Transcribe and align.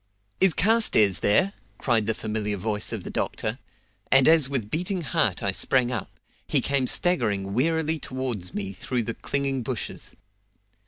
"Is 0.39 0.55
Carstairs 0.55 1.19
there?" 1.19 1.53
cried 1.77 2.07
the 2.07 2.15
familiar 2.15 2.57
voice 2.57 2.91
of 2.91 3.03
the 3.03 3.11
doctor, 3.11 3.59
and 4.11 4.27
as 4.27 4.49
with 4.49 4.71
beating 4.71 5.03
heart 5.03 5.43
I 5.43 5.51
sprang 5.51 5.91
up, 5.91 6.09
he 6.47 6.59
came 6.59 6.87
staggering 6.87 7.53
wearily 7.53 7.99
towards 7.99 8.51
me 8.51 8.73
through 8.73 9.03
the 9.03 9.13
clinging 9.13 9.61
bushes. 9.61 10.15